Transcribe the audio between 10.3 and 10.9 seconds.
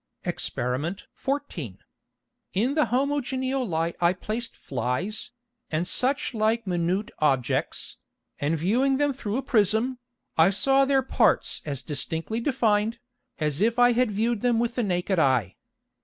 I saw